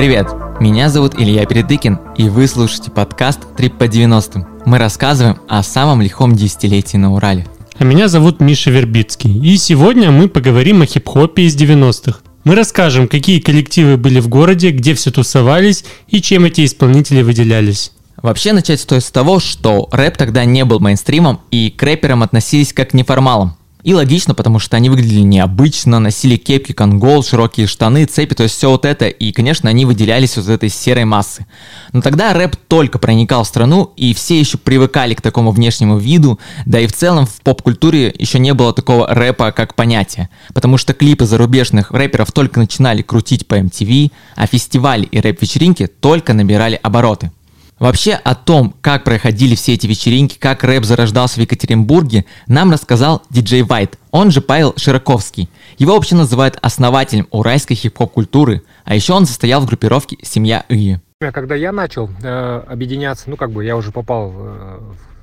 [0.00, 0.28] Привет,
[0.60, 4.46] меня зовут Илья Передыкин, и вы слушаете подкаст «Трип по 90-м».
[4.64, 7.46] Мы рассказываем о самом лихом десятилетии на Урале.
[7.76, 12.20] А меня зовут Миша Вербицкий, и сегодня мы поговорим о хип-хопе из 90-х.
[12.44, 17.92] Мы расскажем, какие коллективы были в городе, где все тусовались и чем эти исполнители выделялись.
[18.22, 22.72] Вообще начать стоит с того, что рэп тогда не был мейнстримом, и к рэперам относились
[22.72, 23.58] как к неформалам.
[23.82, 28.56] И логично, потому что они выглядели необычно, носили кепки, конгол, широкие штаны, цепи, то есть
[28.56, 31.46] все вот это, и, конечно, они выделялись из этой серой массы.
[31.92, 36.38] Но тогда рэп только проникал в страну, и все еще привыкали к такому внешнему виду,
[36.66, 40.92] да и в целом в поп-культуре еще не было такого рэпа как понятия, потому что
[40.92, 47.30] клипы зарубежных рэперов только начинали крутить по MTV, а фестивали и рэп-вечеринки только набирали обороты.
[47.80, 53.22] Вообще о том, как проходили все эти вечеринки, как рэп зарождался в Екатеринбурге, нам рассказал
[53.30, 55.48] диджей Вайт, он же Павел Широковский.
[55.78, 61.00] Его вообще называют основателем уральской хип-хоп культуры, а еще он состоял в группировке «Семья Ии».
[61.20, 64.80] Когда я начал э, объединяться, ну как бы я уже попал, э,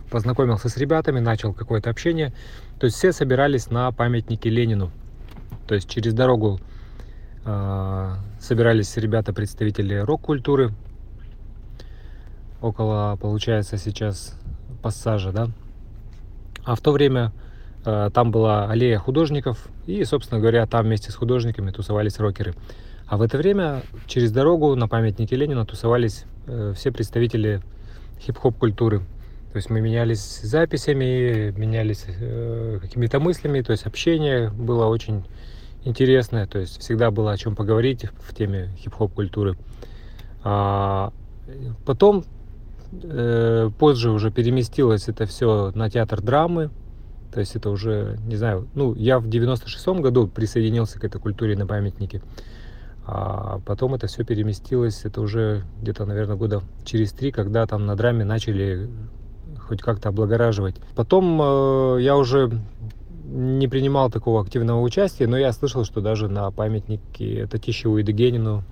[0.09, 2.33] познакомился с ребятами, начал какое-то общение,
[2.79, 4.91] то есть все собирались на памятнике Ленину.
[5.67, 6.59] То есть через дорогу
[7.45, 10.73] э, собирались ребята, представители рок-культуры,
[12.61, 14.37] около, получается, сейчас
[14.81, 15.49] пассажа, да.
[16.63, 17.31] А в то время
[17.85, 22.53] э, там была аллея художников, и, собственно говоря, там вместе с художниками тусовались рокеры.
[23.07, 27.61] А в это время через дорогу на памятнике Ленина тусовались э, все представители
[28.19, 28.99] хип-хоп культуры.
[29.51, 35.25] То есть мы менялись записями, менялись э, какими-то мыслями, то есть общение было очень
[35.85, 39.57] интересное, то есть всегда было о чем поговорить в теме хип-хоп культуры.
[40.43, 41.13] А
[41.85, 42.25] потом
[43.79, 46.69] позже уже переместилось это все на театр драмы.
[47.33, 51.57] То есть это уже, не знаю, ну, я в 96-м году присоединился к этой культуре
[51.57, 52.21] на памятнике.
[53.05, 57.95] А потом это все переместилось, это уже где-то, наверное, года через три, когда там на
[57.95, 58.89] драме начали
[59.67, 60.75] хоть как-то облагораживать.
[60.95, 62.51] Потом э, я уже
[63.25, 68.63] не принимал такого активного участия, но я слышал, что даже на памятнике Татищеву и Дегенину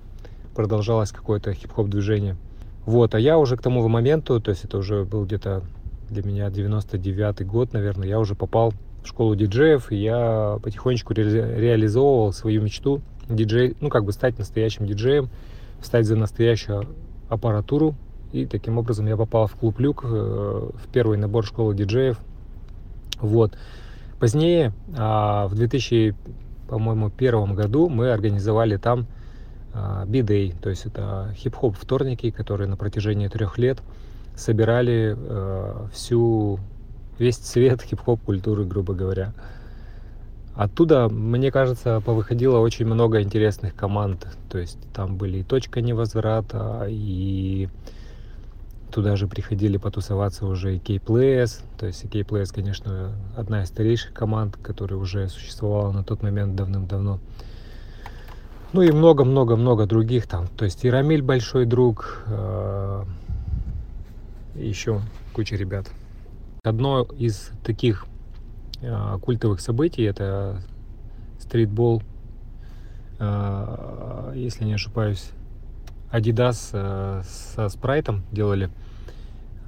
[0.54, 2.36] продолжалось какое-то хип-хоп движение.
[2.86, 5.64] Вот, а я уже к тому моменту, то есть это уже был где-то
[6.08, 11.60] для меня 99 год, наверное, я уже попал в школу диджеев, и я потихонечку ре-
[11.60, 15.28] реализовывал свою мечту диджей, ну, как бы стать настоящим диджеем,
[15.80, 16.86] встать за настоящую
[17.28, 17.96] аппаратуру,
[18.32, 22.18] и таким образом я попал в клуб Люк, э, в первый набор школы диджеев.
[23.20, 23.58] Вот.
[24.20, 26.14] Позднее, а, в 2000,
[26.68, 29.06] по-моему, первом году мы организовали там
[30.06, 33.78] B-Day, то есть это хип-хоп вторники, которые на протяжении трех лет
[34.36, 36.58] собирали э, всю
[37.18, 39.32] весь цвет хип-хоп культуры, грубо говоря.
[40.54, 44.26] Оттуда, мне кажется, повыходило очень много интересных команд.
[44.48, 47.68] То есть там были и точка невозврата, и
[48.90, 51.62] туда же приходили потусоваться уже и K-Players.
[51.78, 57.20] То есть K-Players, конечно, одна из старейших команд, которая уже существовала на тот момент давным-давно.
[58.76, 60.48] Ну и много-много-много других там.
[60.48, 63.04] То есть и Рамиль большой друг, э,
[64.54, 65.00] еще
[65.32, 65.90] куча ребят.
[66.62, 68.04] Одно из таких
[68.82, 70.60] э, культовых событий это
[71.38, 72.02] стритбол,
[73.18, 75.30] э, если не ошибаюсь,
[76.12, 78.68] Adidas со спрайтом делали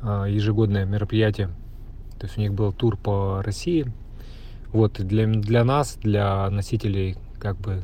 [0.03, 1.49] ежегодное мероприятие.
[2.19, 3.91] То есть у них был тур по России.
[4.71, 7.83] Вот для, для нас, для носителей как бы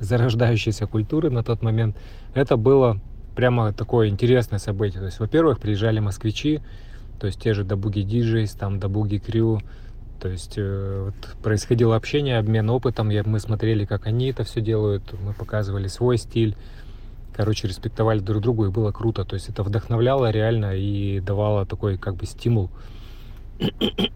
[0.00, 1.96] зарождающейся культуры на тот момент,
[2.34, 3.00] это было
[3.34, 5.00] прямо такое интересное событие.
[5.00, 6.60] То есть, во-первых, приезжали москвичи,
[7.20, 9.60] то есть те же Дабуги Диджейс, там Дабуги Крю,
[10.20, 14.60] то есть э, вот, происходило общение, обмен опытом, я, мы смотрели, как они это все
[14.60, 16.56] делают, мы показывали свой стиль,
[17.34, 19.24] короче, респектовали друг другу, и было круто.
[19.24, 22.70] То есть это вдохновляло реально и давало такой как бы стимул.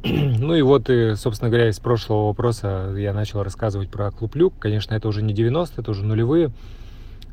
[0.04, 4.54] Ну и вот, собственно говоря, из прошлого вопроса я начал рассказывать про клуб Люк.
[4.58, 6.50] Конечно, это уже не 90-е, это уже нулевые.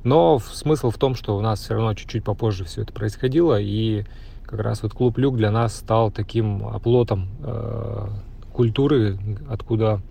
[0.04, 3.60] Но смысл в том, что у нас все равно чуть-чуть попозже все это происходило.
[3.60, 4.06] И
[4.46, 8.08] как раз вот клуб Люк для нас стал таким оплотом э,
[8.54, 9.18] культуры,
[9.50, 10.02] откуда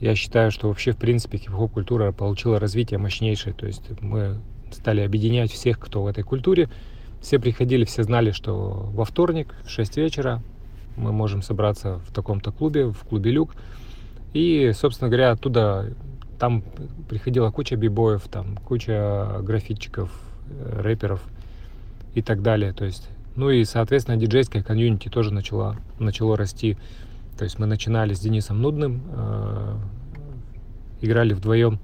[0.00, 3.52] я считаю, что вообще, в принципе, хип-хоп культура получила развитие мощнейшее.
[3.54, 4.40] То есть мы
[4.72, 6.68] стали объединять всех, кто в этой культуре.
[7.20, 10.42] Все приходили, все знали, что во вторник в 6 вечера
[10.96, 13.54] мы можем собраться в таком-то клубе, в клубе Люк.
[14.32, 15.92] И, собственно говоря, оттуда
[16.38, 16.62] там
[17.08, 20.10] приходила куча бибоев, там куча графитчиков,
[20.48, 21.22] э, рэперов
[22.14, 22.72] и так далее.
[22.72, 26.76] То есть, ну и, соответственно, диджейская комьюнити тоже начала, начало расти.
[27.38, 29.76] То есть мы начинали с Денисом Нудным, э,
[31.00, 31.78] играли вдвоем.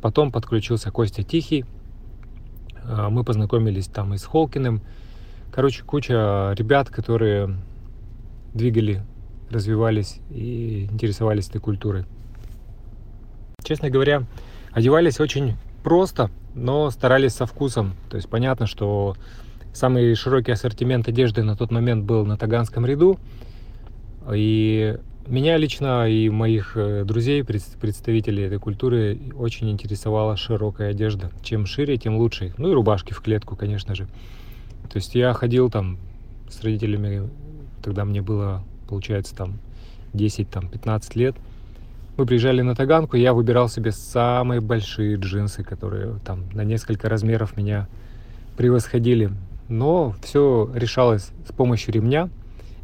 [0.00, 1.64] Потом подключился Костя Тихий,
[2.90, 4.82] Э, мы познакомились там и с Холкиным.
[5.52, 7.56] Короче, куча ребят, которые
[8.54, 9.02] двигали,
[9.50, 12.04] развивались и интересовались этой культурой.
[13.62, 14.24] Честно говоря,
[14.72, 17.94] одевались очень просто, но старались со вкусом.
[18.08, 19.16] То есть понятно, что
[19.72, 23.18] самый широкий ассортимент одежды на тот момент был на Таганском ряду.
[24.32, 31.30] И меня лично и моих э, друзей, представителей этой культуры, очень интересовала широкая одежда.
[31.42, 32.52] Чем шире, тем лучше.
[32.58, 34.06] Ну и рубашки в клетку, конечно же.
[34.90, 35.98] То есть я ходил там
[36.48, 37.30] с родителями,
[37.82, 39.58] тогда мне было, получается, там
[40.12, 41.36] 10-15 лет.
[42.16, 47.56] Мы приезжали на Таганку, я выбирал себе самые большие джинсы, которые там на несколько размеров
[47.56, 47.88] меня
[48.56, 49.30] превосходили.
[49.68, 52.28] Но все решалось с помощью ремня.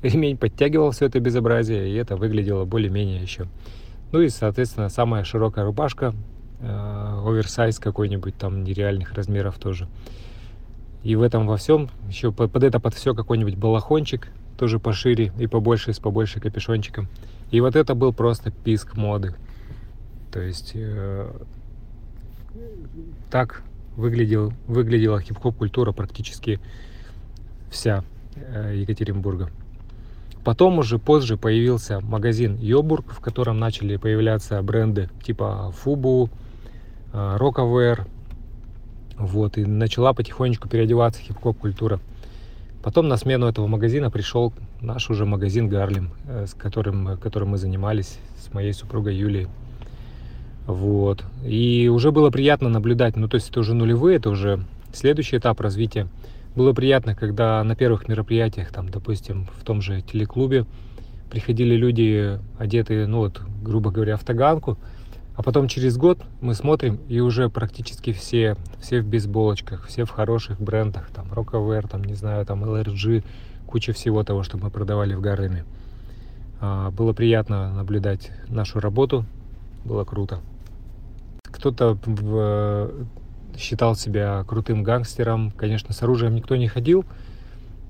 [0.02, 3.46] Ремень подтягивал все это безобразие, и это выглядело более-менее еще.
[4.12, 6.14] Ну и, соответственно, самая широкая рубашка,
[6.60, 9.88] э, оверсайз какой-нибудь там нереальных размеров тоже.
[11.02, 15.32] И в этом во всем еще под, под это под все какой-нибудь балахончик, тоже пошире
[15.38, 17.08] и побольше, с побольше капюшончиком.
[17.50, 19.34] И вот это был просто писк моды.
[20.32, 21.30] То есть э,
[23.30, 23.62] так
[23.96, 26.60] выглядел, выглядела хип-хоп культура практически
[27.70, 28.04] вся
[28.34, 29.50] э, Екатеринбурга.
[30.44, 36.30] Потом уже позже появился магазин Йобург, в котором начали появляться бренды типа Фубу,
[37.12, 38.00] Роковер.
[38.00, 38.04] Э,
[39.18, 42.00] вот, и начала потихонечку переодеваться хип-хоп культура.
[42.86, 47.58] Потом на смену этого магазина пришел наш уже магазин Гарлем, э, с которым, которым мы
[47.58, 49.48] занимались с моей супругой Юлией.
[50.68, 51.24] Вот.
[51.44, 54.62] И уже было приятно наблюдать, ну то есть это уже нулевые, это уже
[54.92, 56.06] следующий этап развития.
[56.54, 60.64] Было приятно, когда на первых мероприятиях, там, допустим, в том же телеклубе
[61.28, 64.78] приходили люди, одетые, ну вот, грубо говоря, в таганку,
[65.36, 70.10] а потом через год мы смотрим, и уже практически все, все в бейсболочках, все в
[70.10, 73.24] хороших брендах, там, Rockewear, там, не знаю, там, LRG,
[73.66, 75.64] куча всего того, что мы продавали в Гареме.
[76.60, 79.24] А, было приятно наблюдать нашу работу,
[79.84, 80.40] было круто
[81.56, 82.90] кто-то
[83.56, 85.50] считал себя крутым гангстером.
[85.50, 87.04] Конечно, с оружием никто не ходил,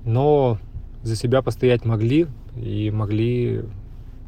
[0.05, 0.57] но
[1.03, 3.65] за себя постоять могли и могли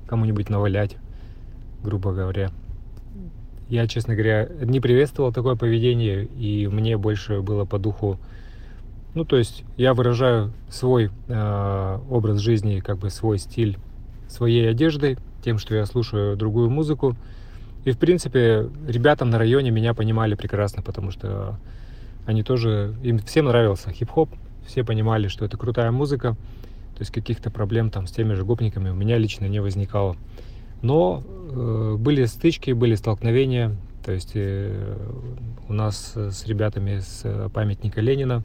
[0.07, 0.97] кому-нибудь навалять,
[1.81, 2.51] грубо говоря.
[3.69, 8.19] Я, честно говоря, не приветствовал такое поведение, и мне больше было по духу.
[9.13, 13.77] Ну, то есть я выражаю свой э, образ жизни, как бы свой стиль
[14.27, 17.15] своей одеждой, тем, что я слушаю другую музыку,
[17.85, 21.57] и, в принципе, ребятам на районе меня понимали прекрасно, потому что
[22.25, 24.29] они тоже, им всем нравился хип-хоп,
[24.65, 26.35] все понимали, что это крутая музыка,
[26.95, 30.17] то есть каких-то проблем там с теми же гопниками у меня лично не возникало.
[30.81, 34.97] Но э, были стычки, были столкновения, то есть э,
[35.67, 38.43] у нас с ребятами с памятника Ленина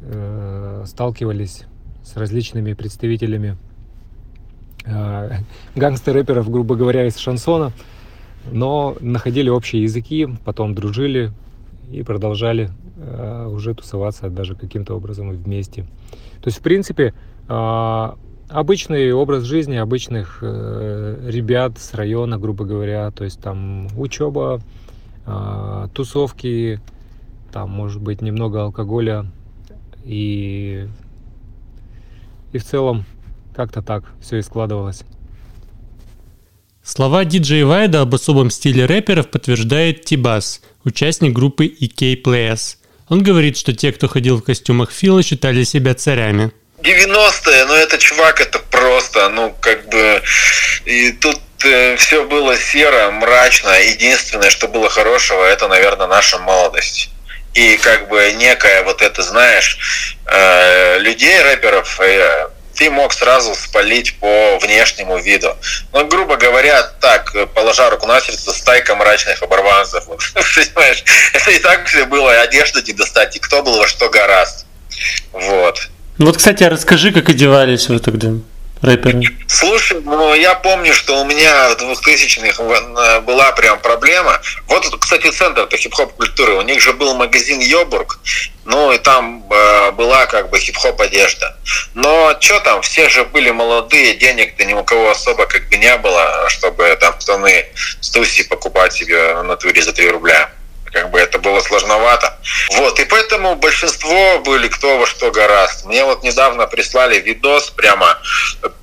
[0.00, 1.64] э, сталкивались
[2.02, 3.56] с различными представителями
[4.84, 5.30] э,
[5.74, 7.72] гангстер-рэперов, грубо говоря, из шансона,
[8.50, 11.32] но находили общие языки, потом дружили
[11.90, 15.82] и продолжали э, уже тусоваться даже каким-то образом вместе.
[16.42, 17.14] То есть, в принципе,
[17.48, 18.10] э,
[18.48, 24.60] обычный образ жизни обычных э, ребят с района, грубо говоря, то есть там учеба,
[25.26, 26.80] э, тусовки,
[27.52, 29.26] там может быть немного алкоголя
[30.04, 30.88] и
[32.52, 33.04] и в целом
[33.54, 35.04] как-то так все и складывалось.
[36.82, 42.76] Слова диджея Вайда об особом стиле рэперов подтверждает Тибас, участник группы EK Players.
[43.08, 46.52] Он говорит, что те, кто ходил в костюмах Фила, считали себя царями.
[46.84, 50.22] 90-е, ну это чувак, это просто, ну как бы,
[50.84, 53.70] и тут э, все было серо, мрачно.
[53.80, 57.10] Единственное, что было хорошего, это, наверное, наша молодость.
[57.54, 59.78] И как бы некая вот это, знаешь,
[60.26, 65.56] э, людей, рэперов, э, ты мог сразу спалить по внешнему виду.
[65.92, 70.04] Ну, грубо говоря, так, положа руку на сердце, стайка мрачных оборванцев.
[70.34, 74.10] Понимаешь, это и так все было, и одежду не достать, и кто был во что
[74.10, 74.66] гораст.
[75.32, 75.88] Вот.
[76.18, 78.32] Вот, кстати, а расскажи, как одевались вы тогда?
[78.84, 79.22] рэперы?
[79.48, 84.40] Слушай, ну я помню, что у меня в 2000-х была прям проблема.
[84.68, 86.54] Вот, кстати, центр хип-хоп культуры.
[86.54, 88.18] У них же был магазин Йобург,
[88.64, 91.56] ну и там э, была как бы хип-хоп одежда.
[91.94, 95.96] Но что там, все же были молодые, денег-то ни у кого особо как бы не
[95.98, 97.66] было, чтобы там штаны
[98.00, 100.50] с туси покупать себе на туре за 3 рубля
[100.94, 102.38] как бы это было сложновато.
[102.76, 105.84] Вот, и поэтому большинство были кто во что гораст.
[105.84, 108.18] Мне вот недавно прислали видос прямо,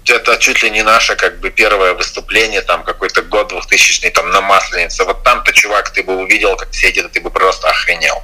[0.06, 4.42] это чуть ли не наше как бы первое выступление, там какой-то год 2000 там на
[4.42, 5.06] Масленице.
[5.06, 8.22] Вот там-то, чувак, ты бы увидел, как все это, ты бы просто охренел.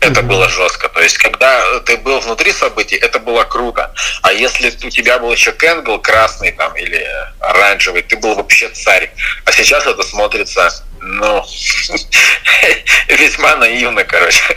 [0.00, 0.88] Это было жестко.
[0.88, 3.94] То есть, когда ты был внутри событий, это было круто.
[4.22, 7.04] А если у тебя был еще Кэнгл красный там или
[7.40, 9.10] оранжевый, ты был вообще царь.
[9.44, 10.70] А сейчас это смотрится,
[11.06, 11.44] ну,
[13.08, 14.54] весьма наивно, короче.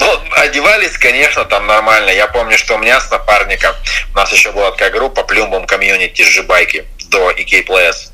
[0.00, 2.10] Ну, одевались, конечно, там нормально.
[2.10, 3.74] Я помню, что у меня с напарником,
[4.14, 8.10] у нас еще была такая группа Плюмбом комьюнити Жибайки до EK Players.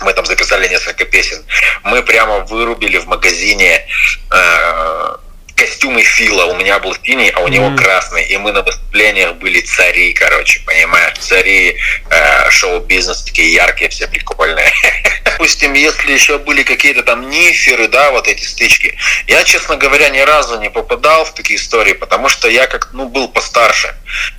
[0.00, 1.44] Мы там записали несколько песен.
[1.84, 3.86] Мы прямо вырубили в магазине
[4.30, 5.16] э,
[5.62, 6.46] костюмы Фила.
[6.46, 7.76] У меня был синий, а у него mm.
[7.76, 8.24] красный.
[8.24, 11.16] И мы на выступлениях были цари, короче, понимаешь?
[11.18, 11.76] Цари
[12.10, 14.72] э, шоу-бизнеса, такие яркие, все прикольные.
[15.24, 18.98] Допустим, если еще были какие-то там ниферы, да, вот эти стычки.
[19.28, 23.08] Я, честно говоря, ни разу не попадал в такие истории, потому что я как, ну,
[23.08, 23.94] был постарше.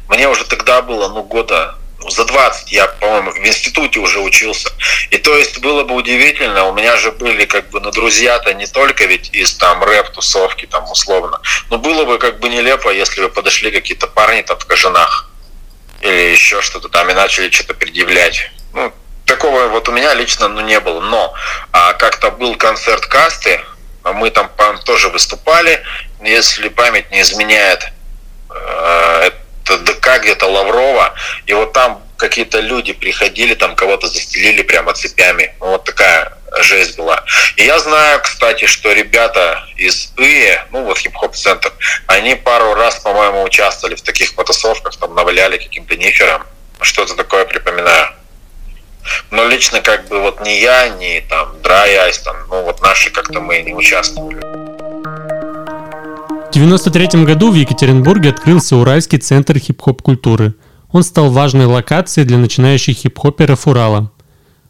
[0.09, 1.75] Мне уже тогда было, ну, года
[2.09, 4.69] за 20 я, по-моему, в институте уже учился.
[5.11, 8.67] И то есть было бы удивительно, у меня же были как бы, ну, друзья-то не
[8.67, 13.29] только ведь из там рэп-тусовки там условно, но было бы как бы нелепо, если бы
[13.29, 15.29] подошли какие-то парни там в кожанах
[16.01, 18.51] или еще что-то там и начали что-то предъявлять.
[18.73, 18.93] Ну,
[19.25, 20.99] такого вот у меня лично ну, не было.
[20.99, 21.33] Но
[21.71, 23.61] а как-то был концерт касты,
[24.03, 24.49] мы там
[24.85, 25.81] тоже выступали,
[26.21, 27.87] если память не изменяет,
[28.49, 29.31] э,
[29.77, 31.13] ДК где-то Лаврова,
[31.45, 35.55] и вот там какие-то люди приходили, там кого-то застелили прямо цепями.
[35.59, 37.23] Вот такая жесть была.
[37.55, 41.71] И я знаю, кстати, что ребята из ИЭ, ну вот хип-хоп-центр,
[42.07, 46.43] они пару раз, по-моему, участвовали в таких потасовках, там наваляли каким-то нифером.
[46.81, 48.13] Что-то такое припоминаю.
[49.31, 53.09] Но лично как бы вот ни я, ни там Dry Ice, там, ну вот наши
[53.09, 54.62] как-то мы не участвовали.
[56.53, 60.53] В 1993 году в Екатеринбурге открылся Уральский центр хип-хоп культуры.
[60.91, 64.11] Он стал важной локацией для начинающих хип-хоперов Урала.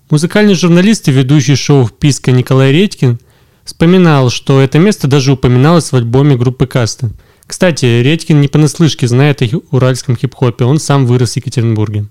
[0.09, 3.19] Музыкальный журналист и ведущий шоу «Вписка» Николай Редькин
[3.65, 7.11] вспоминал, что это место даже упоминалось в альбоме группы «Каста».
[7.45, 12.05] Кстати, Редькин не понаслышке знает о уральском хип-хопе, он сам вырос в Екатеринбурге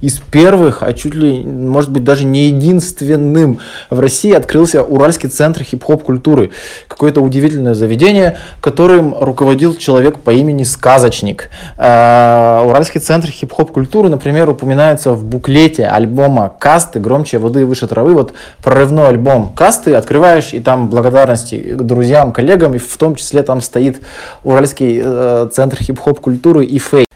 [0.00, 5.62] из первых, а чуть ли, может быть, даже не единственным в России открылся Уральский центр
[5.62, 6.50] хип-хоп культуры.
[6.88, 11.50] Какое-то удивительное заведение, которым руководил человек по имени Сказочник.
[11.76, 17.00] А, Уральский центр хип-хоп культуры, например, упоминается в буклете альбома «Касты.
[17.00, 18.14] Громче воды выше травы».
[18.14, 23.60] Вот прорывной альбом «Касты» открываешь, и там благодарности друзьям, коллегам, и в том числе там
[23.60, 24.02] стоит
[24.44, 27.06] Уральский э, центр хип-хоп культуры и фей.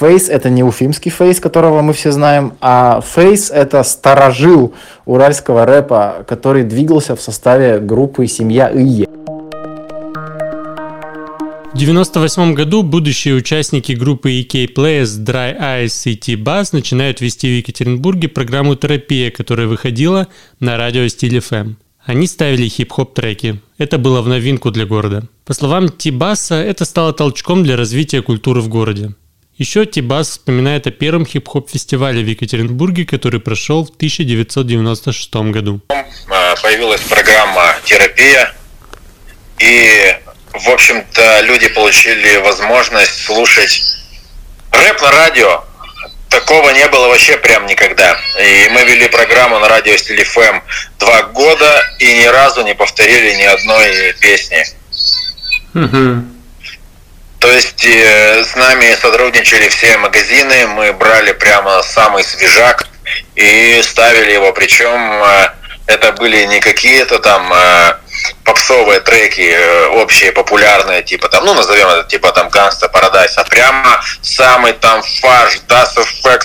[0.00, 4.72] Фейс– это не уфимский фейс, которого мы все знаем, а Фейс– это старожил
[5.04, 9.06] уральского рэпа, который двигался в составе группы «Семья Ие».
[11.66, 17.58] В 1998 году будущие участники группы EK Players Dry Eyes и T-Bass начинают вести в
[17.58, 20.28] Екатеринбурге программу «Терапия», которая выходила
[20.60, 21.74] на радио Стиль FM.
[22.06, 23.60] Они ставили хип-хоп треки.
[23.76, 25.28] Это было в новинку для города.
[25.44, 29.12] По словам Тибаса, это стало толчком для развития культуры в городе.
[29.60, 35.82] Еще Тибас вспоминает о первом хип-хоп-фестивале в Екатеринбурге, который прошел в 1996 году.
[35.90, 38.54] А, появилась программа «Терапия»,
[39.58, 40.16] и,
[40.54, 43.82] в общем-то, люди получили возможность слушать
[44.70, 45.62] рэп на радио.
[46.30, 48.18] Такого не было вообще прям никогда.
[48.42, 50.60] И мы вели программу на радио Стиль ФМ
[50.98, 54.64] два года и ни разу не повторили ни одной песни.
[55.74, 56.39] Угу.
[57.40, 62.86] То есть э, с нами сотрудничали все магазины, мы брали прямо самый свежак
[63.34, 65.48] и ставили его, причем э,
[65.86, 67.94] это были не какие-то там э,
[68.44, 73.44] попсовые треки, э, общие, популярные, типа там, ну назовем это типа там Gangsta Paradise, а
[73.44, 76.42] прямо самый там фарш, Das FX,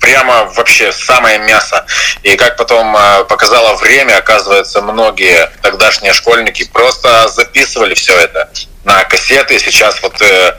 [0.00, 1.84] прямо вообще самое мясо.
[2.22, 8.48] И как потом э, показало время, оказывается, многие тогдашние школьники просто записывали все это
[8.84, 9.58] на кассеты.
[9.58, 10.58] Сейчас вот э,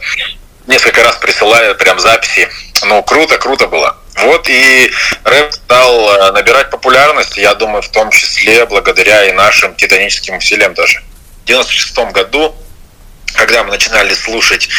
[0.67, 2.50] несколько раз присылали прям записи.
[2.84, 3.98] Ну, круто, круто было.
[4.17, 4.91] Вот и
[5.24, 10.74] рэп стал э, набирать популярность, я думаю, в том числе благодаря и нашим титаническим усилиям
[10.74, 11.01] даже.
[11.44, 12.55] В 96 году,
[13.36, 14.70] когда мы начинали слушать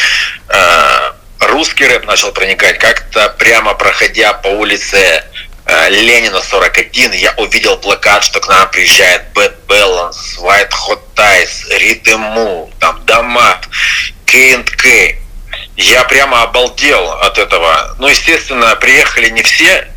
[0.49, 5.25] э, русский рэп, начал проникать, как-то прямо проходя по улице
[5.67, 12.73] Ленина 41, я увидел плакат, что к нам приезжает Bad Balance, White Hot Ties, Rhythm
[12.79, 13.69] там Дамат,
[14.27, 15.19] K&K.
[15.77, 17.97] Я прямо обалдел от этого.
[17.99, 19.89] Ну, естественно, приехали не все.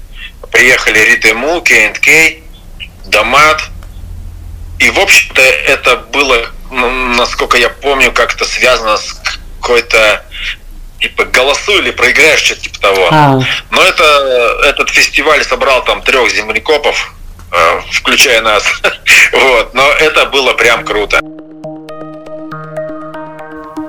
[0.51, 2.41] Приехали Rhythm K&K,
[3.05, 3.61] Дамат.
[4.79, 9.21] И, в общем-то, это было, насколько я помню, как-то связано с
[9.61, 10.25] какой-то
[10.99, 13.07] типа голосуй или проиграешь, что-то типа того.
[13.11, 13.39] А.
[13.71, 14.03] Но это,
[14.65, 17.13] этот фестиваль собрал там трех землекопов,
[17.51, 18.63] э, включая нас.
[19.33, 21.19] вот, но это было прям круто.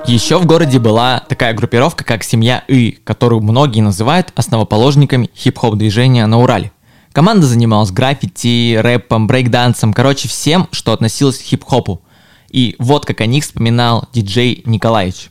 [0.05, 6.25] Еще в городе была такая группировка, как «Семья И», которую многие называют основоположниками хип-хоп движения
[6.25, 6.71] на Урале.
[7.13, 12.01] Команда занималась граффити, рэпом, брейкдансом, короче, всем, что относилось к хип-хопу.
[12.49, 15.30] И вот как о них вспоминал диджей Николаевич.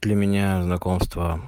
[0.00, 1.40] Для меня знакомство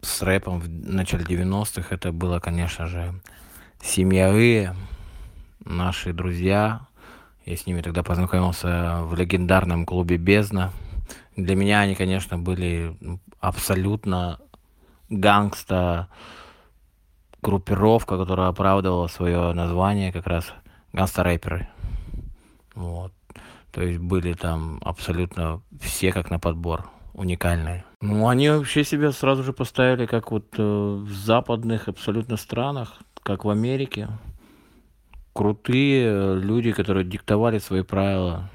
[0.00, 3.20] с рэпом в начале 90-х это было, конечно же,
[3.82, 4.68] семья И,
[5.64, 6.86] наши друзья.
[7.44, 10.72] Я с ними тогда познакомился в легендарном клубе «Бездна».
[11.34, 12.96] Для меня они, конечно, были
[13.40, 14.38] абсолютно
[15.08, 16.08] гангста,
[17.42, 20.52] группировка, которая оправдывала свое название как раз
[20.92, 21.66] гангста-рэперы.
[22.76, 23.12] Вот.
[23.72, 27.84] То есть были там абсолютно все как на подбор, уникальные.
[28.00, 33.44] Ну, они вообще себя сразу же поставили как вот э, в западных абсолютно странах, как
[33.44, 34.08] в Америке.
[35.32, 38.50] Крутые э, люди, которые диктовали свои правила.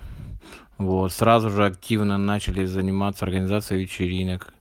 [0.78, 4.54] Вот, сразу же активно начали заниматься организацией вечеринок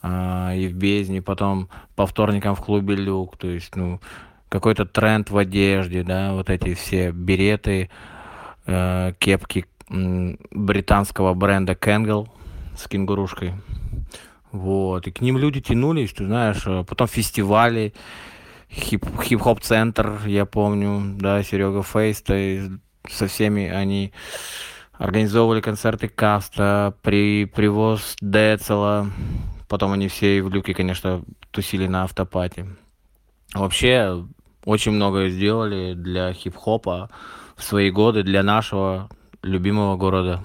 [0.00, 4.00] а, и в бездне, потом по вторникам в клубе люк, то есть, ну,
[4.48, 7.90] какой-то тренд в одежде, да, вот эти все береты,
[8.66, 12.28] э, кепки британского бренда Кенгл
[12.76, 13.54] с кенгурушкой.
[14.50, 17.94] Вот, и к ним люди тянулись, ты знаешь, э, потом фестивали,
[18.70, 22.70] хип- хип-хоп-центр, я помню, да, Серега Фейс, то есть
[23.08, 24.12] со всеми они
[24.92, 29.10] организовывали концерты Каста, при привоз Децела,
[29.72, 32.66] Потом они все в люке, конечно, тусили на автопате.
[33.54, 34.22] Вообще,
[34.66, 37.08] очень многое сделали для хип-хопа
[37.56, 39.08] в свои годы, для нашего
[39.42, 40.44] любимого города.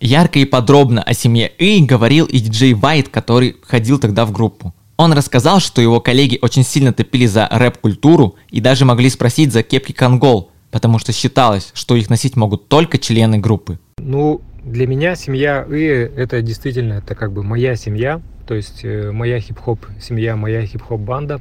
[0.00, 4.74] Ярко и подробно о семье И говорил и диджей Вайт, который ходил тогда в группу.
[4.96, 9.62] Он рассказал, что его коллеги очень сильно топили за рэп-культуру и даже могли спросить за
[9.62, 13.78] кепки Конгол, потому что считалось, что их носить могут только члены группы.
[13.98, 19.12] Ну, для меня семья И это действительно это как бы моя семья, то есть э,
[19.12, 21.40] моя хип-хоп семья, моя хип-хоп банда.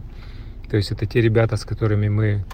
[0.69, 2.45] То есть это те ребята, с которыми мы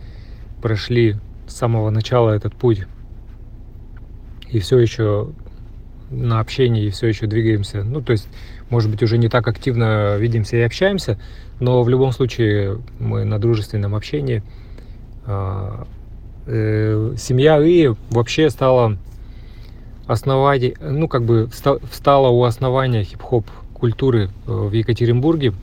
[0.62, 1.16] прошли
[1.48, 2.86] с самого начала этот путь
[4.52, 5.30] и все еще
[6.12, 7.84] на общении, все еще двигаемся.
[7.84, 8.28] Ну, то есть,
[8.70, 11.18] может быть, уже не так активно видимся и общаемся,
[11.60, 14.44] но в любом случае мы на дружественном общении.
[15.26, 15.88] А,
[16.46, 18.98] э, семья И вообще стала
[20.08, 25.54] основать, ну, как бы встала у основания хип-хоп культуры э, в Екатеринбурге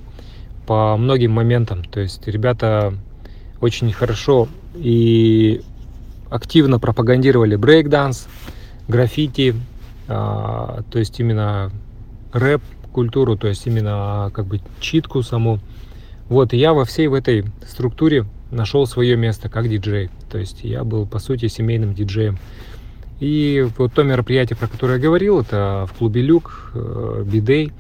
[0.67, 1.85] по многим моментам.
[1.85, 2.95] То есть ребята
[3.61, 5.63] очень хорошо и
[6.31, 8.29] активно пропагандировали брейк-данс,
[8.87, 9.55] граффити,
[10.09, 11.71] а, то есть именно
[12.33, 15.61] рэп культуру, то есть именно как бы читку саму.
[16.29, 20.11] Вот, я во всей в этой структуре нашел свое место как диджей.
[20.31, 22.39] То есть я был, по сути, семейным диджеем.
[23.21, 27.73] И вот то мероприятие, про которое я говорил, это в клубе Люк, э, Бидей.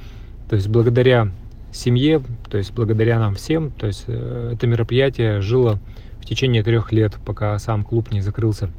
[0.48, 1.30] То есть благодаря
[1.72, 5.78] семье, то есть благодаря нам всем, то есть э, это мероприятие жило
[6.20, 8.70] в течение трех лет, пока сам клуб не закрылся.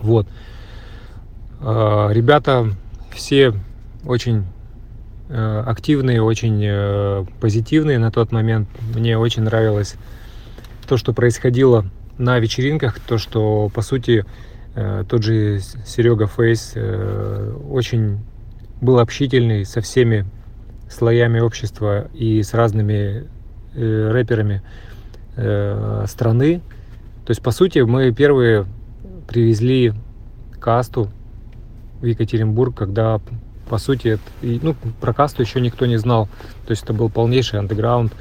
[0.00, 0.26] Вот.
[1.60, 2.68] Э, ребята
[3.12, 3.54] все
[4.04, 4.44] очень
[5.32, 8.68] активные, очень позитивные на тот момент.
[8.96, 9.94] Мне очень нравилось
[10.88, 11.86] то, что происходило
[12.18, 14.26] на вечеринках, то, что, по сути,
[14.74, 18.20] Э, тот же Серега Фейс э, очень
[18.80, 20.26] был общительный со всеми
[20.88, 23.26] слоями общества и с разными
[23.74, 24.62] э, рэперами
[26.06, 26.60] страны.
[27.24, 28.66] То есть, по сути, мы первые
[29.26, 29.94] привезли
[30.60, 31.08] касту
[32.00, 33.20] в Екатеринбург, когда,
[33.68, 36.28] по сути, ну, про касту еще никто не знал.
[36.66, 38.12] То есть это был полнейший андеграунд.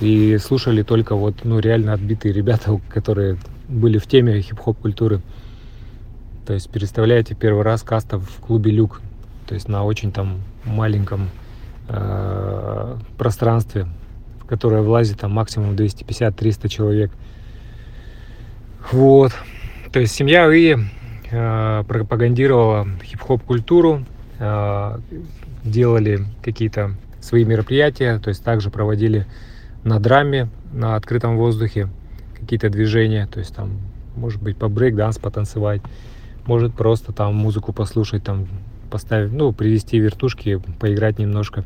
[0.00, 3.36] И слушали только вот, ну, реально отбитые ребята, которые
[3.68, 5.20] были в теме хип-хоп культуры.
[6.46, 9.00] То есть представляете первый раз каста в клубе Люк,
[9.46, 11.30] то есть на очень там маленьком
[11.88, 13.86] э, пространстве,
[14.40, 17.12] в которое влазит там максимум 250-300 человек.
[18.90, 19.32] Вот.
[19.92, 20.76] То есть семья И
[21.32, 24.04] пропагандировала хип-хоп культуру,
[24.38, 24.98] э,
[25.64, 29.26] делали какие-то свои мероприятия, то есть также проводили
[29.84, 31.88] на драме, на открытом воздухе
[32.38, 33.78] какие-то движения, то есть там,
[34.14, 35.80] может быть, по брейк-данс потанцевать
[36.46, 38.46] может просто там музыку послушать, там
[38.90, 41.64] поставить, ну, привести вертушки, поиграть немножко.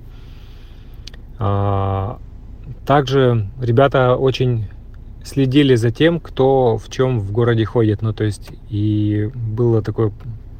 [1.38, 2.18] А,
[2.87, 4.66] также ребята очень
[5.27, 8.01] следили за тем, кто в чем в городе ходит.
[8.01, 10.12] Ну, то есть, и было такое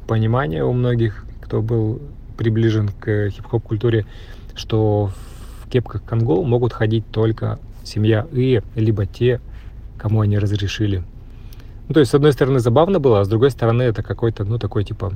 [0.07, 2.01] понимание у многих, кто был
[2.37, 4.05] приближен к хип-хоп культуре,
[4.55, 5.11] что
[5.63, 9.39] в кепках Конгол могут ходить только семья И, либо те,
[9.97, 11.03] кому они разрешили.
[11.87, 14.59] Ну, то есть, с одной стороны, забавно было, а с другой стороны, это какой-то, ну,
[14.59, 15.13] такой, типа,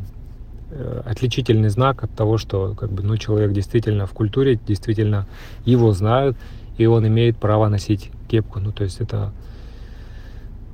[0.71, 5.27] э, отличительный знак от того, что как бы, ну, человек действительно в культуре, действительно
[5.65, 6.37] его знают,
[6.77, 8.59] и он имеет право носить кепку.
[8.59, 9.33] Ну, то есть это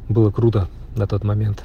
[0.07, 1.63] было круто на тот момент.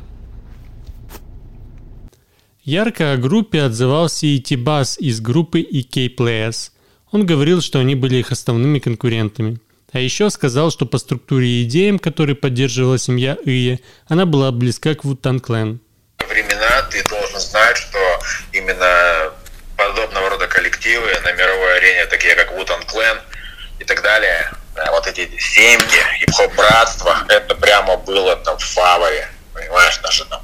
[2.65, 6.71] Ярко о группе отзывался и Тибас из группы EK Players.
[7.11, 9.59] Он говорил, что они были их основными конкурентами.
[9.93, 14.95] А еще сказал, что по структуре и идеям, которые поддерживала семья Ие, она была близка
[14.95, 15.81] к Вутан Клен.
[16.31, 17.99] Времена ты должен знать, что
[18.53, 19.33] именно
[19.77, 23.19] подобного рода коллективы на мировой арене, такие как Вутан Клен
[23.81, 24.53] и так далее,
[24.91, 30.43] вот эти семьи, хип-хоп братства, это прямо было там в фаворе, понимаешь, даже там,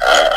[0.00, 0.30] э,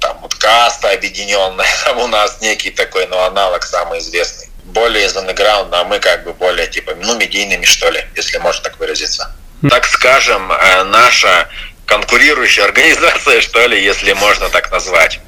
[0.00, 5.16] там вот каста объединенная, там у нас некий такой, ну, аналог самый известный более из
[5.16, 9.34] андеграунда, а мы как бы более типа, ну, медийными, что ли, если можно так выразиться.
[9.68, 11.48] Так скажем, э, наша
[11.86, 15.20] конкурирующая организация, что ли, если можно так назвать.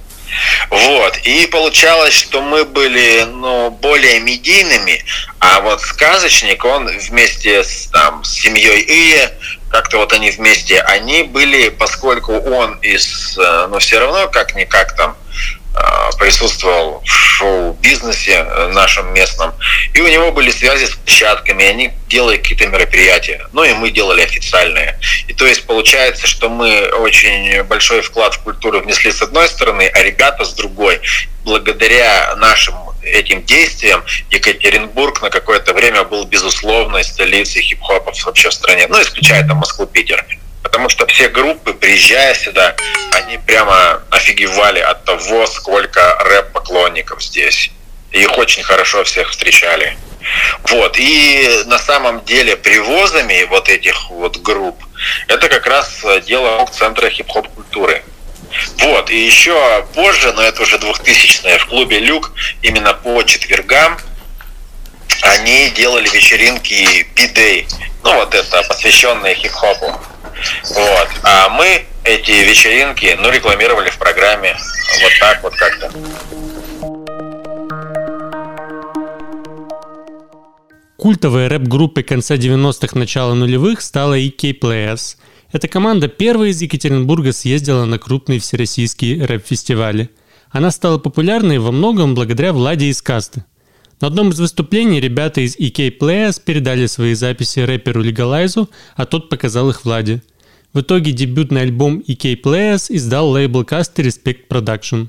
[0.71, 1.17] Вот.
[1.19, 5.05] И получалось, что мы были ну, более медийными,
[5.41, 9.33] а вот сказочник, он вместе с, там, с семьей Ие,
[9.71, 15.17] как-то вот они вместе, они были, поскольку он из, э, ну, все равно как-никак там
[16.19, 19.53] присутствовал в шоу-бизнесе э, нашем местном,
[19.93, 24.23] и у него были связи с площадками, они делали какие-то мероприятия, ну и мы делали
[24.23, 24.99] официальные.
[25.29, 29.91] И то есть получается, что мы очень большой вклад в культуру внесли с одной стороны,
[29.93, 31.01] а ребята с другой.
[31.45, 38.87] Благодаря нашим этим действиям Екатеринбург на какое-то время был безусловной столицей хип-хопа вообще в стране,
[38.89, 40.25] ну, исключая там Москву, Питер.
[40.67, 42.75] Потому что все группы, приезжая сюда,
[43.13, 47.71] они прямо офигевали от того, сколько рэп-поклонников здесь.
[48.11, 49.97] Их очень хорошо всех встречали.
[50.65, 50.99] Вот.
[50.99, 54.83] И на самом деле привозами вот этих вот групп,
[55.29, 58.03] это как раз дело Центра хип-хоп культуры.
[58.79, 63.99] Вот, и еще позже, но это уже 2000-е, в клубе «Люк» именно по четвергам
[65.23, 67.69] они делали вечеринки B-Day,
[68.03, 70.01] ну вот это, посвященные хип-хопу.
[70.75, 71.09] Вот.
[71.23, 74.57] А мы эти вечеринки, ну, рекламировали в программе
[75.03, 75.91] вот так вот как-то.
[80.97, 85.17] Культовой рэп-группой конца 90-х, начала нулевых стала EK Players.
[85.53, 90.11] Эта команда первая из Екатеринбурга съездила на крупные всероссийские рэп-фестивали.
[90.51, 93.45] Она стала популярной во многом благодаря Владе из касты.
[93.99, 99.31] На одном из выступлений ребята из EK Players передали свои записи рэперу Легалайзу, а тот
[99.31, 100.23] показал их Владе.
[100.75, 105.09] В итоге дебютный альбом EK Players издал лейбл касты Respect Production.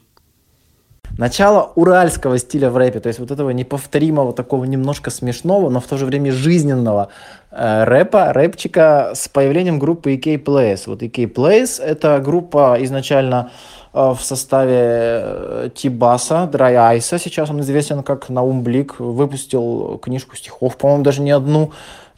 [1.18, 5.86] Начало уральского стиля в рэпе, то есть вот этого неповторимого, такого немножко смешного, но в
[5.86, 7.10] то же время жизненного
[7.52, 10.84] э, рэпа, рэпчика с появлением группы EK Plays.
[10.86, 17.62] Вот EK Plays— это группа изначально э, в составе э, Тибаса, Dry Ice, сейчас он
[17.62, 21.72] известен как Наум Блик, выпустил книжку стихов, по-моему, даже не одну,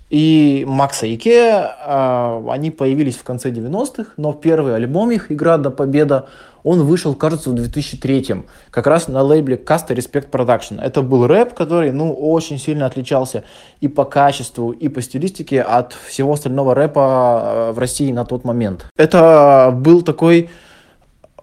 [0.09, 5.71] и Макса Ике, э, они появились в конце 90-х, но первый альбом их «Игра до
[5.71, 6.27] победа»
[6.63, 10.81] он вышел, кажется, в 2003 как раз на лейбле Casta Respect Production.
[10.81, 13.43] Это был рэп, который, ну, очень сильно отличался
[13.79, 18.43] и по качеству, и по стилистике от всего остального рэпа э, в России на тот
[18.43, 18.85] момент.
[18.97, 20.68] Это был такой э,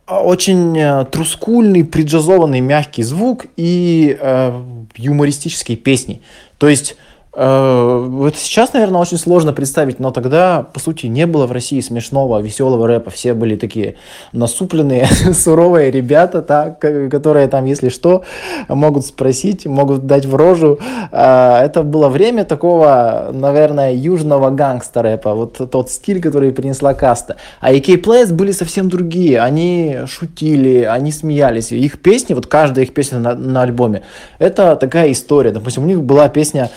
[0.06, 4.62] очень э, трускульный, приджазованный мягкий звук и э,
[4.96, 6.22] юмористические песни.
[6.58, 6.96] То есть
[7.36, 12.40] вот сейчас, наверное, очень сложно представить, но тогда, по сути, не было в России смешного,
[12.40, 13.10] веселого рэпа.
[13.10, 13.96] Все были такие
[14.32, 18.24] насупленные, суровые ребята, так, которые там, если что,
[18.68, 20.78] могут спросить, могут дать в рожу.
[21.12, 27.36] Э, это было время такого, наверное, южного гангста рэпа, вот тот стиль, который принесла каста.
[27.60, 29.40] А AK Players были совсем другие.
[29.40, 31.70] Они шутили, они смеялись.
[31.70, 34.04] Их песни, вот каждая их песня на, на альбоме,
[34.38, 35.50] это такая история.
[35.50, 36.70] Допустим, у них была песня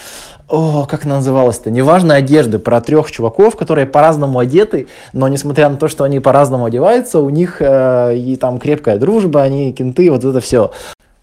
[0.49, 5.77] о, как она называлась-то, неважно одежды, про трех чуваков, которые по-разному одеты, но несмотря на
[5.77, 10.23] то, что они по-разному одеваются, у них э, и там крепкая дружба, они кенты, вот
[10.23, 10.71] это все.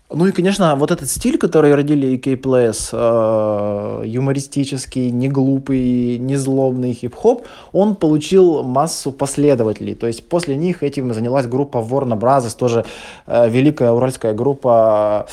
[0.09, 6.37] Ну и, конечно, вот этот стиль, который родили EK Players, э, юмористический, не глупый, не
[6.37, 9.97] злобный хип-хоп, он получил массу последователей.
[9.97, 12.85] То есть после них этим занялась группа Warner Brothers, тоже
[13.27, 15.27] э, великая уральская группа,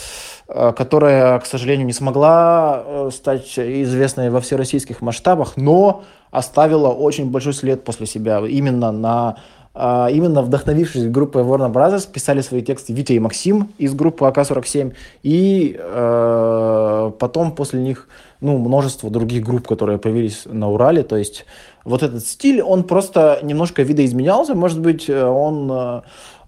[0.47, 7.29] э, которая, к сожалению, не смогла э, стать известной во всероссийских масштабах, но оставила очень
[7.29, 9.35] большой след после себя именно на
[9.75, 15.75] именно вдохновившись группой Warner Brothers, писали свои тексты Витя и Максим из группы АК-47, и
[15.79, 18.07] э, потом после них
[18.39, 21.45] ну, множество других групп, которые появились на Урале, то есть
[21.85, 26.01] вот этот стиль, он просто немножко видоизменялся, может быть, он э,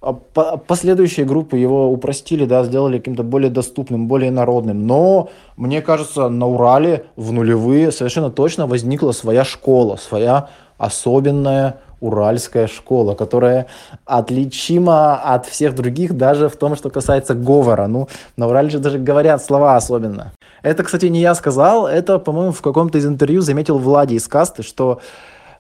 [0.06, 0.14] а
[0.58, 4.86] последующие группы его упростили, да, сделали каким-то более доступным, более народным.
[4.86, 12.68] Но, мне кажется, на Урале в нулевые совершенно точно возникла своя школа, своя особенная уральская
[12.68, 13.68] школа, которая
[14.06, 17.88] отличима от всех других даже в том, что касается говора.
[17.88, 20.34] Ну, на Урале же даже говорят слова особенно.
[20.62, 24.64] Это, кстати, не я сказал, это, по-моему, в каком-то из интервью заметил Влади из касты,
[24.64, 25.00] что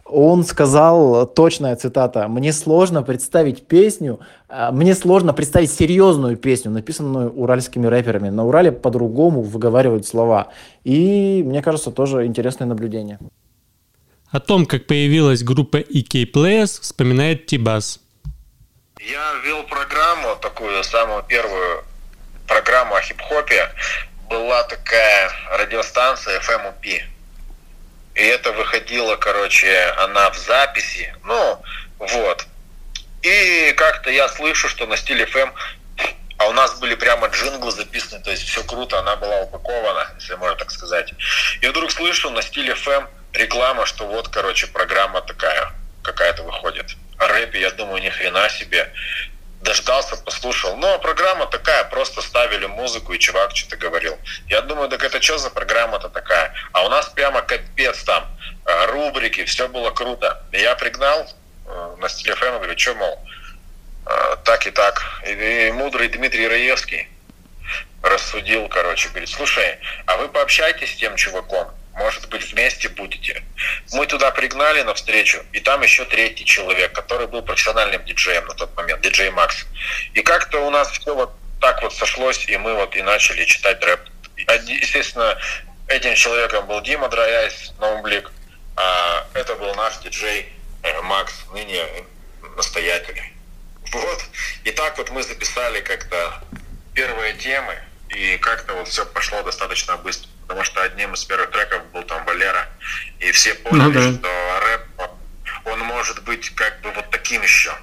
[0.08, 7.31] он сказал, точная цитата, «Мне сложно представить песню, а, мне сложно представить серьезную песню, написанную
[7.31, 8.29] уральскими рэперами.
[8.29, 10.49] На Урале по-другому выговаривают слова».
[10.84, 13.17] И, мне кажется, тоже интересное наблюдение.
[14.36, 18.02] О том, как появилась группа EK Players, вспоминает Тибас.
[19.00, 21.86] Я вел программу, такую самую первую
[22.45, 23.71] программу о хип-хопе.
[24.30, 26.86] Была такая радиостанция FMUP
[28.15, 31.15] и это выходило, короче, она в записи.
[31.24, 31.62] Ну,
[32.00, 32.45] вот.
[33.21, 35.54] И как-то я слышу, что на стиле FM
[36.38, 40.36] а у нас были прямо джинглы записаны, то есть все круто, она была упакована, если
[40.36, 41.13] можно так сказать.
[41.62, 45.71] И вдруг слышу на стиле FM реклама, что вот, короче, программа такая
[46.02, 46.95] какая-то выходит.
[47.17, 48.91] О рэпе, я думаю, ни хрена себе
[49.62, 50.78] дождался, послушал.
[50.78, 54.17] Но программа такая, просто ставили музыку, и чувак что-то говорил.
[54.48, 56.54] Я думаю, так это что за программа-то такая?
[56.71, 58.26] А у нас прямо капец там,
[58.65, 60.43] э, рубрики, все было круто.
[60.52, 61.28] я пригнал
[61.65, 63.19] э, на ФМ, говорю, что, мол,
[64.06, 65.04] э, так и так.
[65.26, 67.10] И, и мудрый Дмитрий Раевский
[68.04, 73.41] рассудил, короче, говорит, слушай, а вы пообщайтесь с тем чуваком, может быть, вместе будете.
[73.93, 78.53] Мы туда пригнали на встречу, и там еще третий человек, который был профессиональным диджеем на
[78.53, 79.65] тот момент, диджей Макс.
[80.13, 81.31] И как-то у нас все вот
[81.62, 84.01] так вот сошлось, и мы вот и начали читать рэп.
[84.36, 85.38] Естественно,
[85.88, 88.29] этим человеком был Дима Драяйс, Ноумблик,
[88.75, 90.51] а это был наш диджей
[90.84, 91.81] э, Макс, ныне
[92.58, 93.21] настоятель.
[93.91, 94.25] Вот.
[94.65, 96.43] И так вот мы записали как-то
[96.93, 97.77] первые темы,
[98.10, 102.23] и как-то вот все пошло достаточно быстро потому что одним из первых треков был там
[102.25, 102.69] Валера,
[103.19, 104.19] и все поняли, ну, да.
[104.19, 105.12] что рэп,
[105.65, 107.75] он может быть как бы вот таким еще,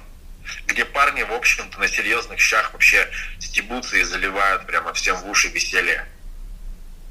[0.67, 5.49] где парни, в общем-то, на серьезных щах вообще стебутся и заливают прямо всем в уши
[5.49, 6.07] веселье.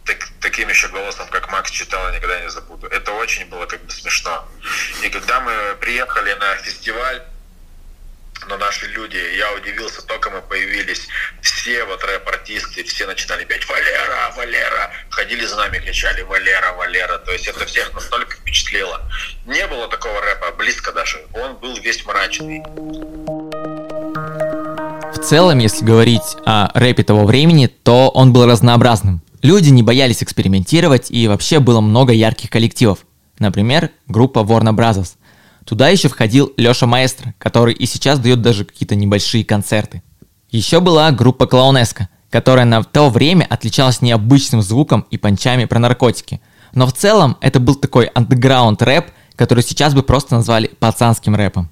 [0.05, 2.89] Так, таким еще голосом, как Макс читал, я никогда не забуду.
[2.89, 4.49] Это очень было как бы смешно.
[5.03, 7.23] И когда мы приехали на фестиваль,
[8.49, 11.09] но наши люди, я удивился, только мы появились,
[11.41, 17.33] все вот рэп-артисты, все начинали петь «Валера, Валера», ходили за нами, кричали «Валера, Валера», то
[17.33, 19.03] есть это всех настолько впечатлило.
[19.47, 22.63] Не было такого рэпа, близко даже, он был весь мрачный.
[25.13, 29.23] В целом, если говорить о рэпе того времени, то он был разнообразным.
[29.43, 33.01] Люди не боялись экспериментировать и вообще было много ярких коллективов.
[33.39, 35.17] Например, группа Warner Brothers–
[35.65, 40.03] Туда еще входил Леша Маэстро, который и сейчас дает даже какие-то небольшие концерты.
[40.51, 46.41] Еще была группа Клоунеска, которая на то время отличалась необычным звуком и панчами про наркотики.
[46.75, 51.71] Но в целом это был такой андеграунд рэп, который сейчас бы просто назвали пацанским рэпом.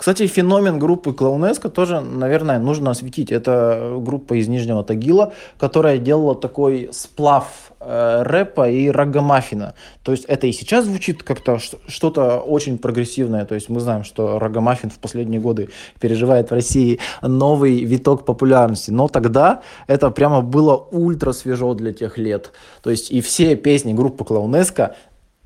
[0.00, 3.30] Кстати, феномен группы Клоунеска тоже, наверное, нужно осветить.
[3.30, 7.44] Это группа из Нижнего Тагила, которая делала такой сплав
[7.80, 9.74] э, рэпа и рагамафина.
[10.02, 13.44] То есть это и сейчас звучит как-то что-то очень прогрессивное.
[13.44, 15.68] То есть мы знаем, что рагамафин в последние годы
[16.00, 18.90] переживает в России новый виток популярности.
[18.90, 22.52] Но тогда это прямо было ультра свежо для тех лет.
[22.82, 24.96] То есть и все песни группы Клоунеска,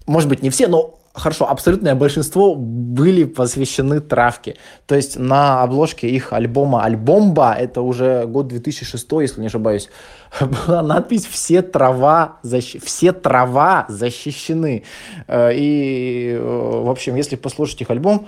[0.07, 4.57] может быть не все, но хорошо, абсолютное большинство были посвящены травке.
[4.87, 9.89] То есть на обложке их альбома «Альбомба», это уже год 2006, если не ошибаюсь,
[10.41, 12.77] была надпись «Все трава, защ...
[12.83, 14.83] все трава защищены».
[15.29, 18.27] Э, и, э, в общем, если послушать их альбом,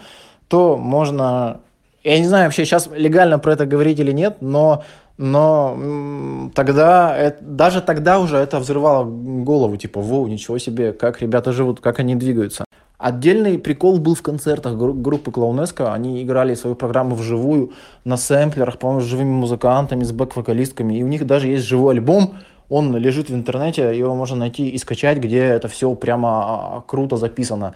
[0.49, 1.61] то можно...
[2.05, 4.85] Я не знаю вообще сейчас легально про это говорить или нет, но
[5.19, 11.81] но тогда, даже тогда уже это взрывало голову, типа, воу, ничего себе, как ребята живут,
[11.81, 12.66] как они двигаются.
[12.99, 15.93] Отдельный прикол был в концертах группы Клоунеско.
[15.93, 17.73] Они играли свою программу вживую
[18.05, 20.95] на сэмплерах, по-моему, с живыми музыкантами, с бэк-вокалистками.
[20.95, 22.37] И у них даже есть живой альбом,
[22.69, 27.17] он лежит в интернете, его можно найти и скачать, где это все прямо а, круто
[27.17, 27.75] записано.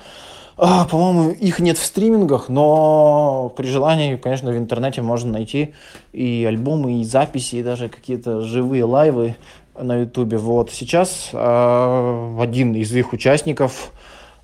[0.57, 5.75] А, по-моему, их нет в стримингах, но при желании, конечно, в интернете можно найти
[6.13, 9.37] и альбомы, и записи, и даже какие-то живые лайвы
[9.81, 10.39] на ютубе.
[10.39, 14.00] Вот сейчас э, один из их участников а,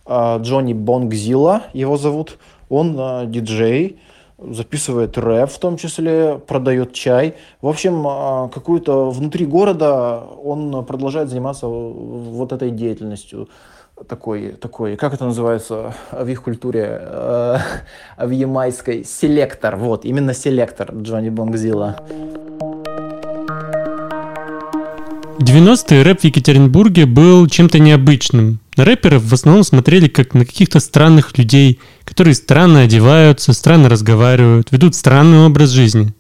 [0.08, 2.38] Джонни Бонгзила его зовут.
[2.68, 3.98] Он а, диджей,
[4.38, 7.34] записывает рэп в том числе, продает чай.
[7.60, 13.48] В общем, а, какую-то внутри города он продолжает заниматься вот этой деятельностью.
[14.08, 17.58] такой, такой, как это называется в их культуре, э,
[18.18, 21.96] в ямайской, селектор, вот, именно селектор Джонни Бонгзила.
[25.38, 28.58] 90-е рэп в Екатеринбурге был чем-то необычным.
[28.76, 34.72] На рэперов в основном смотрели как на каких-то странных людей, которые странно одеваются, странно разговаривают,
[34.72, 36.14] ведут странный образ жизни.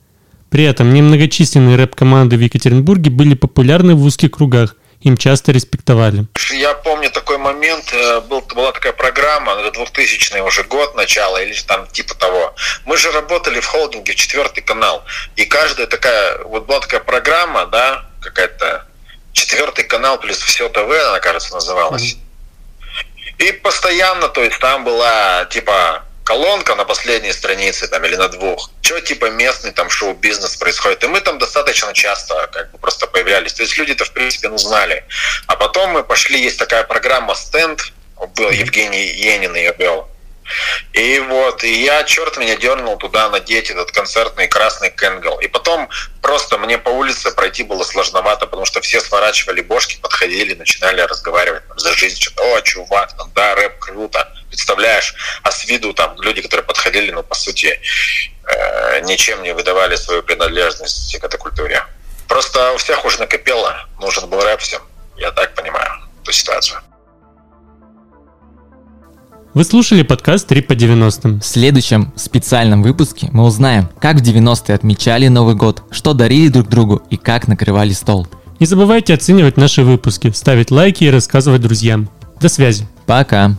[0.50, 6.26] При этом немногочисленные рэп-команды в Екатеринбурге были популярны в узких кругах, им часто респектовали.
[6.52, 11.86] Я помню такой момент, э, был, была такая программа, 2000 уже год, начало, или там
[11.88, 12.54] типа того.
[12.84, 15.04] Мы же работали в холдинге, четвертый канал,
[15.36, 18.86] и каждая такая, вот была такая программа, да, какая-то
[19.36, 22.16] четвертый канал плюс все ТВ, она, кажется, называлась.
[23.38, 28.70] И постоянно, то есть там была типа колонка на последней странице там или на двух,
[28.80, 31.04] что типа местный там шоу-бизнес происходит.
[31.04, 33.52] И мы там достаточно часто как бы просто появлялись.
[33.52, 35.04] То есть люди-то в принципе ну знали.
[35.46, 37.92] А потом мы пошли, есть такая программа «Стенд»,
[38.34, 40.08] был Евгений Енин ее вел.
[40.92, 45.38] И вот, и я, черт меня дернул туда надеть этот концертный красный кенгл.
[45.40, 45.88] И потом
[46.22, 51.66] просто мне по улице пройти было сложновато, потому что все сворачивали бошки, подходили, начинали разговаривать
[51.68, 52.20] там, за жизнь.
[52.20, 55.14] Что-то, о, чувак, там, да, рэп круто, представляешь.
[55.42, 57.80] А с виду там люди, которые подходили, ну, по сути,
[58.44, 61.84] э, ничем не выдавали свою принадлежность к этой культуре.
[62.28, 64.82] Просто у всех уже накопило, нужен был рэп всем.
[65.16, 65.90] Я так понимаю
[66.22, 66.80] эту ситуацию.
[69.56, 71.40] Вы слушали подкаст 3 по 90.
[71.40, 76.68] В следующем специальном выпуске мы узнаем, как в 90-е отмечали Новый год, что дарили друг
[76.68, 78.28] другу и как накрывали стол.
[78.60, 82.10] Не забывайте оценивать наши выпуски, ставить лайки и рассказывать друзьям.
[82.38, 82.86] До связи.
[83.06, 83.56] Пока.